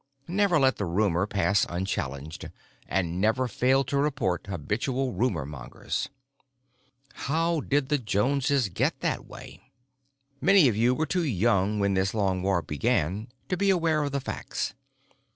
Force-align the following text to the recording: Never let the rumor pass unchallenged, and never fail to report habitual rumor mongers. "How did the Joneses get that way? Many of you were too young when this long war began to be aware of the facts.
Never 0.27 0.59
let 0.59 0.77
the 0.77 0.87
rumor 0.87 1.27
pass 1.27 1.63
unchallenged, 1.69 2.49
and 2.87 3.21
never 3.21 3.47
fail 3.47 3.83
to 3.83 3.97
report 3.97 4.47
habitual 4.47 5.13
rumor 5.13 5.45
mongers. 5.45 6.09
"How 7.29 7.59
did 7.59 7.89
the 7.89 7.99
Joneses 7.99 8.69
get 8.69 9.01
that 9.01 9.27
way? 9.27 9.61
Many 10.41 10.67
of 10.67 10.75
you 10.75 10.95
were 10.95 11.05
too 11.05 11.23
young 11.23 11.77
when 11.79 11.93
this 11.93 12.15
long 12.15 12.41
war 12.41 12.63
began 12.63 13.27
to 13.47 13.55
be 13.55 13.69
aware 13.69 14.01
of 14.01 14.11
the 14.11 14.19
facts. 14.19 14.73